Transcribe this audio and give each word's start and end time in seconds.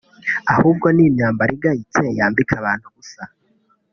ahubwo 0.53 0.85
ni 0.95 1.01
imyambaro 1.09 1.51
igayitse 1.57 2.03
yambika 2.17 2.53
abantu 2.61 2.85
ubusa 2.89 3.23